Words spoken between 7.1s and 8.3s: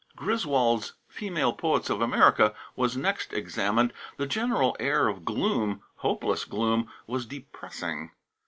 depressing.